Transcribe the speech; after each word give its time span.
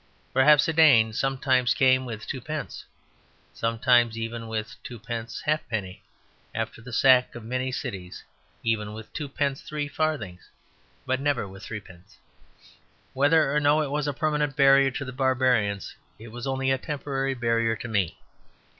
Perhaps 0.33 0.67
a 0.67 0.73
Dane 0.73 1.13
sometimes 1.13 1.75
came 1.75 2.05
with 2.07 2.25
twopence, 2.25 2.85
sometimes 3.53 4.17
even 4.17 4.47
with 4.47 4.75
twopence 4.83 5.41
halfpenny, 5.41 6.01
after 6.55 6.81
the 6.81 6.91
sack 6.91 7.35
of 7.35 7.43
many 7.43 7.71
cities 7.71 8.23
even 8.63 8.93
with 8.93 9.13
twopence 9.13 9.61
three 9.61 9.87
farthings; 9.87 10.49
but 11.05 11.19
never 11.19 11.47
with 11.47 11.61
threepence. 11.61 12.17
Whether 13.13 13.53
or 13.55 13.59
no 13.59 13.83
it 13.83 13.91
was 13.91 14.07
a 14.07 14.11
permanent 14.13 14.55
barrier 14.55 14.89
to 14.89 15.05
the 15.05 15.13
barbarians 15.13 15.95
it 16.17 16.29
was 16.29 16.47
only 16.47 16.71
a 16.71 16.79
temporary 16.79 17.35
barrier 17.35 17.75
to 17.75 17.87
me. 17.87 18.17